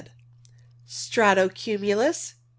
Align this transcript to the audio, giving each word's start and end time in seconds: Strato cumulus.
Strato 0.87 1.47
cumulus. 1.47 2.33